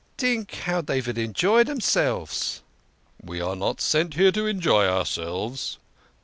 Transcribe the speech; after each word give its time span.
But 0.17 0.25
dink 0.25 0.55
how 0.63 0.81
dey 0.81 0.99
vould 0.99 1.19
enjoy 1.19 1.63
deirselves!" 1.63 2.61
"We 3.21 3.39
are 3.39 3.55
not 3.55 3.79
sent 3.79 4.15
here 4.15 4.31
to 4.31 4.47
enjoy 4.47 4.87
ourselves." 4.87 5.77